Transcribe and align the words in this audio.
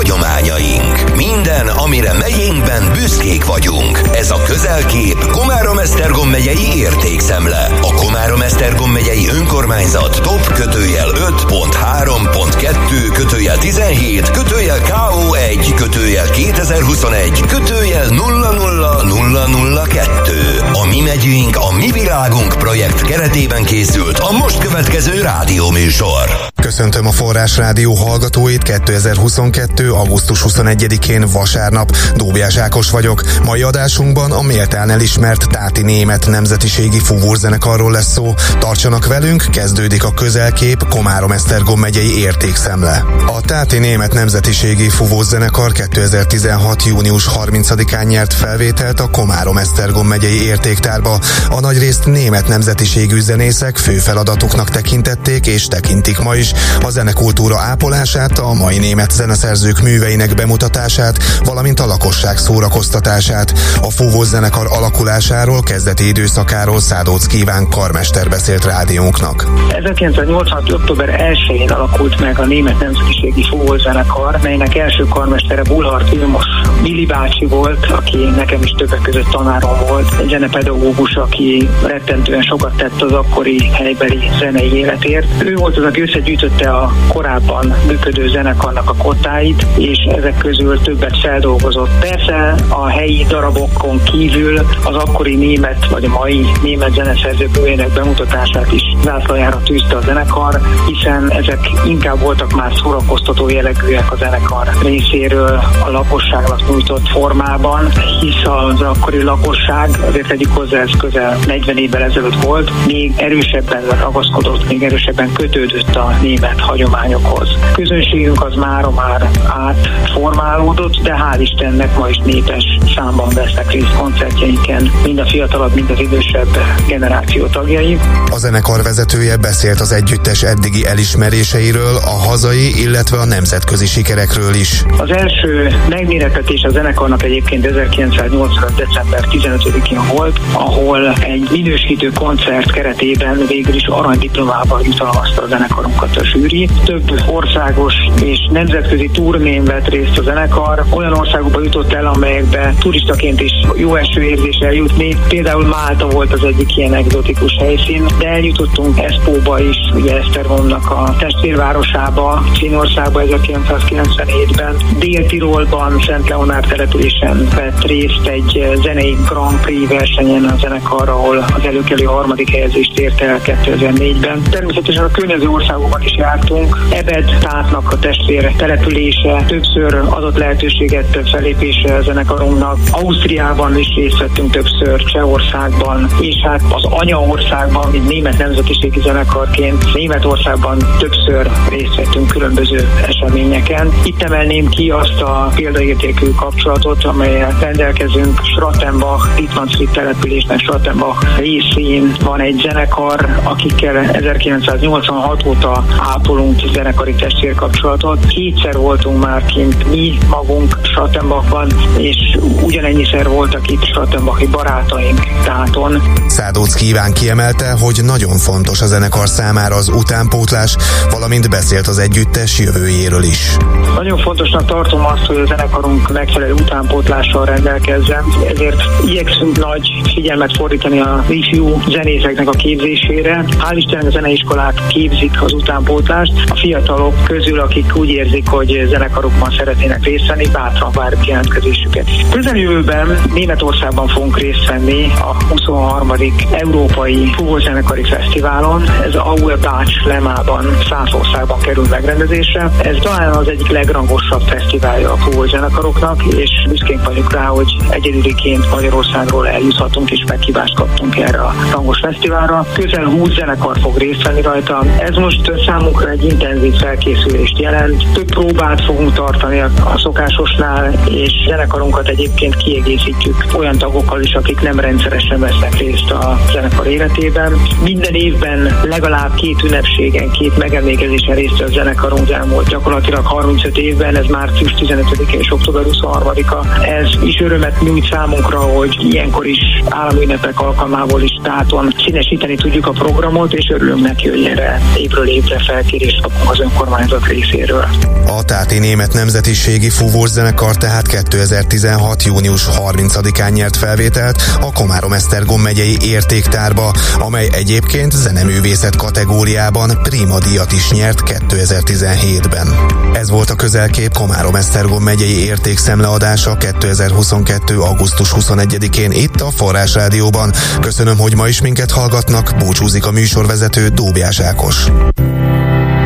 hagyományaink. 0.00 1.16
Minden, 1.16 1.49
amire 1.90 2.12
megyénkben 2.12 2.92
büszkék 2.92 3.44
vagyunk. 3.44 4.00
Ez 4.12 4.30
a 4.30 4.42
közelkép 4.42 5.26
Komárom-Esztergom 5.30 6.28
megyei 6.28 6.76
értékszemle. 6.76 7.66
A 7.80 7.94
Komárom-Esztergom 7.94 8.90
megyei 8.90 9.28
önkormányzat 9.28 10.20
top 10.22 10.52
kötőjel 10.52 11.10
5.3.2 11.10 13.10
kötőjel 13.12 13.58
17 13.58 14.30
kötőjel 14.30 14.78
KO1 14.78 15.72
kötőjel 15.76 16.30
2021 16.30 17.40
kötőjel 17.40 18.08
00002. 18.08 20.72
A 20.72 20.86
mi 20.86 21.00
megyünk, 21.00 21.56
a 21.56 21.72
mi 21.76 21.92
világunk 21.92 22.58
projekt 22.58 23.02
keretében 23.02 23.64
készült 23.64 24.18
a 24.18 24.32
most 24.32 24.58
következő 24.58 25.20
rádióműsor. 25.20 26.50
Köszöntöm 26.60 27.06
a 27.06 27.12
Forrás 27.12 27.56
Rádió 27.56 27.94
hallgatóit 27.94 28.62
2022. 28.62 29.92
augusztus 29.92 30.44
21-én 30.48 31.24
vasárnap. 31.32 31.79
Dóbjás 32.14 32.56
Ákos 32.56 32.90
vagyok. 32.90 33.22
Mai 33.44 33.62
adásunkban 33.62 34.32
a 34.32 34.42
méltán 34.42 34.90
elismert 34.90 35.48
Táti 35.48 35.82
Német 35.82 36.26
nemzetiségi 36.26 36.98
fúvórzenekarról 36.98 37.92
lesz 37.92 38.12
szó. 38.12 38.34
Tartsanak 38.58 39.06
velünk, 39.06 39.44
kezdődik 39.50 40.04
a 40.04 40.12
közelkép 40.12 40.88
Komárom 40.88 41.32
Esztergom 41.32 41.80
megyei 41.80 42.18
értékszemle. 42.18 43.04
A 43.26 43.40
Táti 43.40 43.78
Német 43.78 44.12
nemzetiségi 44.12 44.88
fúvózenekar 44.88 45.72
2016. 45.72 46.84
június 46.84 47.28
30-án 47.34 48.06
nyert 48.06 48.32
felvételt 48.32 49.00
a 49.00 49.10
Komárom 49.10 49.58
Esztergom 49.58 50.06
megyei 50.06 50.42
értéktárba. 50.42 51.20
A 51.50 51.60
nagyrészt 51.60 52.04
német 52.04 52.48
nemzetiségű 52.48 53.20
zenészek 53.20 53.76
fő 53.76 53.98
feladatuknak 53.98 54.70
tekintették 54.70 55.46
és 55.46 55.66
tekintik 55.66 56.18
ma 56.18 56.36
is 56.36 56.52
a 56.82 56.90
zenekultúra 56.90 57.58
ápolását, 57.58 58.38
a 58.38 58.52
mai 58.52 58.78
német 58.78 59.10
zeneszerzők 59.10 59.80
műveinek 59.80 60.34
bemutatását, 60.34 61.22
valamint 61.44 61.59
a 61.60 61.86
lakosság 61.86 62.38
szórakoztatását. 62.38 63.52
A 63.80 63.90
fúvó 63.90 64.22
zenekar 64.22 64.66
alakulásáról, 64.70 65.60
kezdeti 65.62 66.08
időszakáról 66.08 66.80
Szádóc 66.80 67.26
Kíván 67.26 67.68
karmester 67.68 68.28
beszélt 68.28 68.64
rádiónknak. 68.64 69.46
1986. 69.68 70.72
október 70.72 71.36
1-én 71.48 71.70
alakult 71.70 72.20
meg 72.20 72.38
a 72.38 72.44
német 72.44 72.80
nemzetiségi 72.80 73.44
zenekar, 73.76 74.38
melynek 74.42 74.76
első 74.76 75.04
karmestere 75.04 75.62
Bulhart 75.62 76.10
Vilmos 76.10 76.44
Billy 76.82 77.06
bácsi 77.06 77.46
volt, 77.46 77.86
aki 77.86 78.24
nekem 78.36 78.62
is 78.62 78.70
többek 78.70 79.00
között 79.02 79.30
tanárom 79.30 79.78
volt, 79.88 80.08
egy 80.20 80.28
zenepedagógus, 80.28 81.14
aki 81.14 81.68
rettentően 81.86 82.42
sokat 82.42 82.76
tett 82.76 83.02
az 83.02 83.12
akkori 83.12 83.66
helybeli 83.66 84.18
zenei 84.38 84.72
életért. 84.72 85.42
Ő 85.44 85.54
volt 85.54 85.76
az, 85.76 85.84
aki 85.84 86.00
összegyűjtött 86.00 86.38
összegyűjtötte 86.40 86.70
a 86.70 86.92
korábban 87.08 87.74
működő 87.86 88.28
zenekarnak 88.28 88.90
a 88.90 88.94
kottáit, 88.94 89.66
és 89.76 89.98
ezek 89.98 90.38
közül 90.38 90.80
többet 90.80 91.18
feldolgozott. 91.18 91.90
Persze 92.00 92.54
a 92.68 92.86
helyi 92.86 93.24
darabokon 93.28 94.02
kívül 94.02 94.58
az 94.84 94.94
akkori 94.94 95.36
német, 95.36 95.86
vagy 95.90 96.04
a 96.04 96.08
mai 96.08 96.46
német 96.62 96.92
zeneszerzők 96.92 97.56
művének 97.56 97.92
bemutatását 97.92 98.72
is 98.72 98.82
zászlajára 99.02 99.62
tűzte 99.62 99.96
a 99.96 100.00
zenekar, 100.00 100.60
hiszen 100.86 101.30
ezek 101.30 101.70
inkább 101.86 102.20
voltak 102.20 102.52
már 102.52 102.72
szórakoztató 102.82 103.48
jellegűek 103.48 104.12
a 104.12 104.16
zenekar 104.16 104.68
részéről 104.82 105.60
a 105.84 105.90
lakosságnak 105.90 106.69
nyújtott 106.70 107.08
formában, 107.08 107.90
hisz 108.20 108.42
az 108.44 108.80
akkori 108.80 109.22
lakosság, 109.22 109.90
azért 110.08 110.26
tegyük 110.26 110.52
hozzá, 110.52 110.80
ez 110.80 110.90
közel 110.98 111.38
40 111.46 111.76
évvel 111.76 112.02
ezelőtt 112.02 112.44
volt, 112.44 112.86
még 112.86 113.12
erősebben 113.16 113.82
ragaszkodott, 114.00 114.68
még 114.68 114.82
erősebben 114.82 115.32
kötődött 115.32 115.96
a 115.96 116.14
német 116.22 116.60
hagyományokhoz. 116.60 117.48
Közönségünk 117.74 118.44
az 118.44 118.54
már 118.54 118.84
már 118.84 119.30
átformálódott, 119.46 120.96
de 121.02 121.14
hál' 121.14 121.38
Istennek 121.40 121.98
ma 121.98 122.08
is 122.08 122.18
népes 122.24 122.64
számban 122.94 123.28
vesznek 123.28 123.70
részt 123.70 123.96
koncertjeinken, 123.96 124.90
mind 125.04 125.18
a 125.18 125.26
fiatalabb, 125.26 125.74
mind 125.74 125.90
az 125.90 126.00
idősebb 126.00 126.58
generáció 126.86 127.46
tagjai. 127.46 127.98
A 128.30 128.38
zenekar 128.38 128.82
vezetője 128.82 129.36
beszélt 129.36 129.80
az 129.80 129.92
együttes 129.92 130.42
eddigi 130.42 130.86
elismeréseiről, 130.86 131.96
a 131.96 132.28
hazai, 132.28 132.80
illetve 132.82 133.18
a 133.18 133.24
nemzetközi 133.24 133.86
sikerekről 133.86 134.54
is. 134.54 134.82
Az 134.96 135.10
első 135.10 135.74
megméretetés 135.88 136.59
a 136.64 136.68
zenekarnak 136.68 137.22
egyébként 137.22 137.66
1985. 137.66 138.74
december 138.74 139.24
15-én 139.30 140.00
volt, 140.16 140.40
ahol 140.52 141.12
egy 141.12 141.48
minősítő 141.50 142.10
koncert 142.14 142.70
keretében 142.70 143.46
végül 143.48 143.74
is 143.74 143.86
aranydiplomával 143.86 144.80
jutalmazta 144.84 145.42
a 145.42 145.46
zenekarunkat 145.46 146.16
a 146.16 146.24
zsűri. 146.24 146.68
Több 146.84 147.22
országos 147.26 147.94
és 148.22 148.48
nemzetközi 148.52 149.10
turnén 149.12 149.64
vett 149.64 149.88
részt 149.88 150.18
a 150.18 150.22
zenekar. 150.22 150.84
Olyan 150.90 151.12
országokba 151.12 151.62
jutott 151.62 151.92
el, 151.92 152.06
amelyekbe 152.06 152.74
turistaként 152.78 153.40
is 153.40 153.52
jó 153.76 153.94
eső 153.94 154.22
érzéssel 154.22 154.72
jutni. 154.72 155.16
Például 155.28 155.64
Málta 155.64 156.08
volt 156.08 156.32
az 156.32 156.44
egyik 156.44 156.76
ilyen 156.76 156.94
egzotikus 156.94 157.56
helyszín, 157.58 158.06
de 158.18 158.28
eljutottunk 158.28 158.98
Eszpóba 158.98 159.60
is, 159.60 159.76
ugye 159.94 160.18
Esztergomnak 160.18 160.90
a 160.90 161.14
testvérvárosába, 161.18 162.42
Finországba 162.52 163.20
1997-ben, 163.24 164.76
Dél-Tirolban, 164.98 166.00
Szent 166.00 166.28
Leonár 166.50 166.68
településen 166.68 167.48
vett 167.54 167.84
részt 167.84 168.26
egy 168.26 168.68
zenei 168.82 169.16
Grand 169.28 169.60
Prix 169.60 169.88
versenyen 169.88 170.44
a 170.44 170.56
zenekar, 170.56 171.08
ahol 171.08 171.38
az 171.38 171.64
előkelő 171.64 172.04
harmadik 172.04 172.50
helyezést 172.50 172.98
ért 172.98 173.20
el 173.20 173.40
2004-ben. 173.44 174.42
Természetesen 174.50 175.04
a 175.04 175.10
környező 175.10 175.48
országokban 175.48 176.02
is 176.02 176.16
jártunk. 176.16 176.78
Ebed 176.92 177.36
Tátnak 177.40 177.92
a 177.92 177.98
testvére 177.98 178.52
települése 178.56 179.44
többször 179.46 179.94
adott 179.94 180.36
lehetőséget 180.38 181.28
felépésre 181.30 181.94
a 181.94 182.02
zenekarunknak. 182.02 182.78
Ausztriában 182.90 183.78
is 183.78 183.94
részt 183.94 184.18
vettünk 184.18 184.50
többször, 184.50 185.04
Csehországban, 185.04 186.06
és 186.20 186.34
hát 186.42 186.62
az 186.68 186.84
anyaországban, 186.84 187.90
mint 187.90 188.08
német 188.08 188.38
nemzetiségi 188.38 189.00
zenekarként 189.00 189.94
Németországban 189.94 190.78
többször 190.98 191.50
részt 191.68 191.96
vettünk 191.96 192.26
különböző 192.26 192.88
eseményeken. 193.06 193.92
Itt 194.04 194.22
emelném 194.22 194.68
ki 194.68 194.90
azt 194.90 195.20
a 195.20 195.50
példaértékű 195.54 196.30
kapcsolatot, 196.40 197.04
amelyel 197.04 197.56
rendelkezünk 197.60 198.40
Schrattenbach, 198.44 199.34
Dittmannsried 199.36 199.90
településnek 199.90 200.58
Schrattenbach 200.58 201.38
részén 201.38 202.12
van 202.24 202.40
egy 202.40 202.60
zenekar, 202.68 203.26
akikkel 203.44 203.96
1986 203.98 205.46
óta 205.46 205.84
ápolunk 205.98 206.60
zenekari 206.72 207.14
testvérkapcsolatot. 207.14 208.26
Kétszer 208.26 208.76
voltunk 208.76 209.22
már 209.24 209.44
kint 209.44 209.90
mi 209.90 210.18
magunk 210.30 210.78
Schrattenbachban, 210.82 211.68
és 211.96 212.29
ugyanennyiszer 212.62 213.28
voltak 213.28 213.70
itt 213.70 213.84
Schrattenbachi 213.84 214.46
barátaink 214.46 215.20
táton. 215.44 216.02
Szádóc 216.26 216.74
Kíván 216.74 217.12
kiemelte, 217.12 217.76
hogy 217.80 218.00
nagyon 218.04 218.38
fontos 218.38 218.80
a 218.80 218.86
zenekar 218.86 219.28
számára 219.28 219.74
az 219.74 219.88
utánpótlás, 219.88 220.76
valamint 221.10 221.50
beszélt 221.50 221.86
az 221.86 221.98
együttes 221.98 222.58
jövőjéről 222.58 223.22
is. 223.22 223.56
Nagyon 223.94 224.18
fontosnak 224.18 224.64
tartom 224.64 225.04
azt, 225.04 225.26
hogy 225.26 225.36
a 225.36 225.46
zenekarunk 225.46 226.12
megfelelő 226.12 226.52
utánpótlással 226.52 227.44
rendelkezzen, 227.44 228.24
ezért 228.48 228.82
igyekszünk 229.06 229.58
nagy 229.58 229.90
figyelmet 230.14 230.56
fordítani 230.56 231.00
a 231.00 231.24
ifjú 231.28 231.82
zenészeknek 231.88 232.48
a 232.48 232.50
képzésére. 232.50 233.44
Hál' 233.58 233.76
Isten 233.76 234.06
a 234.06 234.10
zeneiskolák 234.10 234.80
képzik 234.88 235.42
az 235.42 235.52
utánpótlást. 235.52 236.32
A 236.48 236.56
fiatalok 236.56 237.24
közül, 237.24 237.60
akik 237.60 237.96
úgy 237.96 238.08
érzik, 238.08 238.48
hogy 238.48 238.86
zenekarukban 238.88 239.54
szeretnének 239.58 240.04
részt 240.04 240.26
venni, 240.26 240.46
bátran 240.52 240.90
várjuk 240.92 241.26
jelentkezésüket. 241.26 242.08
Közeljövőben 242.30 243.18
Németországban 243.34 244.08
fogunk 244.08 244.38
részt 244.38 244.66
venni 244.68 245.10
a 245.18 245.44
23. 245.48 246.12
Európai 246.50 247.30
Fúvózenekari 247.36 248.04
Fesztiválon. 248.04 248.82
Ez 249.04 249.14
a 249.14 249.30
Aue 249.30 249.56
Bács 249.56 250.04
Lemában, 250.04 250.64
Szászországban 250.88 251.60
kerül 251.60 251.86
megrendezésre. 251.90 252.70
Ez 252.82 252.96
talán 253.02 253.30
az 253.30 253.48
egyik 253.48 253.68
legrangosabb 253.68 254.40
fesztiválja 254.40 255.12
a 255.12 255.16
fúvózenekaroknak, 255.16 256.22
és 256.24 256.66
büszkénk 256.68 257.04
vagyunk 257.04 257.32
rá, 257.32 257.46
hogy 257.46 257.76
egyedüliként 257.88 258.70
Magyarországról 258.70 259.48
eljuthatunk 259.48 260.10
és 260.10 260.24
meghívást 260.28 260.74
kaptunk 260.74 261.16
erre 261.16 261.40
a 261.40 261.54
rangos 261.72 261.98
fesztiválra. 261.98 262.66
Közel 262.74 263.04
20 263.04 263.34
zenekar 263.34 263.78
fog 263.80 263.96
részt 263.96 264.22
venni 264.22 264.42
rajta. 264.42 264.84
Ez 264.98 265.14
most 265.14 265.52
számunkra 265.66 266.08
egy 266.08 266.24
intenzív 266.24 266.74
felkészülést 266.74 267.58
jelent. 267.58 268.12
Több 268.12 268.30
próbát 268.30 268.84
fogunk 268.84 269.12
tartani 269.12 269.60
a 269.60 269.70
szokásosnál, 269.96 270.92
és 271.08 271.32
zenekarunkat 271.48 272.08
egyébként 272.20 272.56
kiegészítjük 272.56 273.36
olyan 273.56 273.78
tagokkal 273.78 274.20
is, 274.20 274.32
akik 274.32 274.60
nem 274.60 274.80
rendszeresen 274.80 275.40
vesznek 275.40 275.78
részt 275.78 276.10
a 276.10 276.40
zenekar 276.52 276.86
életében. 276.86 277.52
Minden 277.82 278.14
évben 278.14 278.78
legalább 278.82 279.34
két 279.34 279.62
ünnepségen, 279.62 280.30
két 280.30 280.56
megemlékezésen 280.56 281.34
részt 281.34 281.60
a 281.60 281.66
zenekarunk 281.66 282.30
elmúlt 282.30 282.68
gyakorlatilag 282.68 283.26
35 283.26 283.76
évben, 283.76 284.16
ez 284.16 284.26
március 284.26 284.74
15 284.74 285.06
és 285.30 285.52
október 285.52 285.82
23-a. 285.86 286.84
Ez 286.84 287.08
is 287.22 287.40
örömet 287.40 287.80
nyújt 287.80 288.10
számunkra, 288.10 288.58
hogy 288.58 288.96
ilyenkor 289.10 289.46
is 289.46 289.58
állami 289.88 290.22
ünnepek 290.22 290.60
alkalmából 290.60 291.22
is 291.22 291.38
táton 291.42 291.94
színesíteni 292.04 292.54
tudjuk 292.54 292.86
a 292.86 292.90
programot, 292.90 293.52
és 293.52 293.70
örülünk 293.70 294.00
neki, 294.00 294.28
hogy 294.28 294.44
erre 294.44 294.80
évről 294.96 295.28
évre 295.28 295.58
felkérést 295.66 296.20
kapunk 296.20 296.50
az 296.50 296.60
önkormányzat 296.60 297.26
részéről. 297.26 297.86
A 298.26 298.42
Táti 298.44 298.78
Német 298.78 299.12
Nemzetiségi 299.12 299.90
Fúvós 299.90 300.28
Zenekar 300.28 300.76
tehát 300.76 301.06
2016. 301.06 302.09
június 302.18 302.66
30-án 302.76 303.52
nyert 303.52 303.76
felvételt 303.76 304.42
a 304.60 304.72
Komárom-Esztergom 304.72 305.60
megyei 305.60 305.96
értéktárba, 306.02 306.92
amely 307.18 307.48
egyébként 307.52 308.12
zeneművészet 308.12 308.96
kategóriában 308.96 309.98
Prima 310.02 310.38
díjat 310.38 310.72
is 310.72 310.90
nyert 310.90 311.22
2017-ben. 311.24 312.74
Ez 313.14 313.30
volt 313.30 313.50
a 313.50 313.54
közelkép 313.54 314.12
Komárom-Esztergom 314.12 315.02
megyei 315.02 315.44
értékszemleadása 315.44 316.56
2022. 316.56 317.80
augusztus 317.80 318.32
21-én 318.36 319.10
itt 319.10 319.40
a 319.40 319.50
Forrás 319.50 319.94
Rádióban. 319.94 320.52
Köszönöm, 320.80 321.18
hogy 321.18 321.36
ma 321.36 321.48
is 321.48 321.60
minket 321.60 321.90
hallgatnak, 321.90 322.54
búcsúzik 322.58 323.06
a 323.06 323.10
műsorvezető 323.10 323.88
Dóbjás 323.88 324.40
Ákos. 324.40 324.86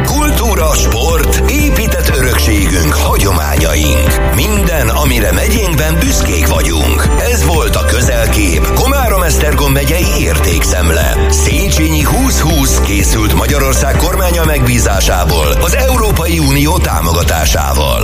Kultúra, 0.07 0.75
sport, 0.75 1.51
örökségünk, 2.35 2.95
hagyományaink. 2.95 4.35
Minden, 4.35 4.89
amire 4.89 5.33
megyénkben 5.33 5.99
büszkék 5.99 6.47
vagyunk. 6.47 7.09
Ez 7.19 7.45
volt 7.45 7.77
a 7.77 7.85
közelkép 7.85 8.73
Komárom-Esztergom 8.75 9.73
megyei 9.73 10.07
értékszemle. 10.19 11.17
Széchenyi 11.29 12.03
2020 12.03 12.81
készült 12.81 13.35
Magyarország 13.35 13.97
kormánya 13.97 14.45
megbízásából 14.45 15.47
az 15.61 15.75
Európai 15.75 16.39
Unió 16.39 16.79
támogatásával. 16.79 18.03